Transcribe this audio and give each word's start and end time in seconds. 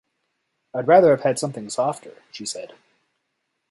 “I’d 0.73 0.87
rather 0.87 1.11
have 1.11 1.21
had 1.21 1.37
something 1.37 1.69
softer,” 1.69 2.23
she 2.31 2.43
said. 2.43 2.73